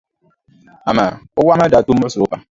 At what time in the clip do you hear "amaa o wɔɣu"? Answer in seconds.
0.89-1.57